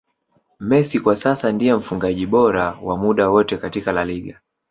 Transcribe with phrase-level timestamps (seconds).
[0.59, 4.39] Messi kwa sasa ndiye mfungaji bora wa muda wote katika La Liga